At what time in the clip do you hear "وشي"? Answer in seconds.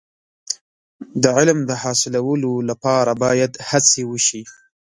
4.11-4.43